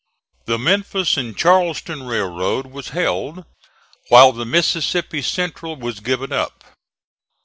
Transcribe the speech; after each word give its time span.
The 0.45 0.57
Memphis 0.57 1.15
and 1.15 1.37
Charleston 1.37 2.01
railroad 2.07 2.65
was 2.65 2.87
held, 2.89 3.45
while 4.09 4.31
the 4.31 4.45
Mississippi 4.47 5.21
Central 5.21 5.75
was 5.75 5.99
given 5.99 6.31
up. 6.31 6.63